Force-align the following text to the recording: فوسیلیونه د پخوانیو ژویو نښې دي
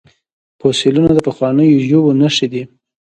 فوسیلیونه 0.59 1.11
د 1.15 1.19
پخوانیو 1.27 1.81
ژویو 1.87 2.17
نښې 2.19 2.47
دي 2.51 2.63